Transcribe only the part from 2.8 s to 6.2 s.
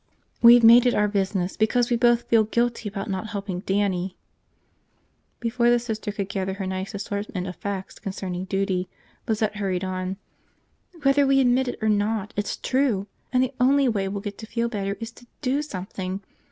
about not helping Dannie." Before the Sister